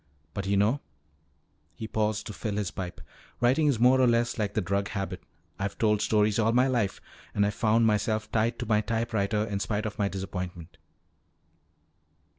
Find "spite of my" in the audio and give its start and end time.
9.59-10.07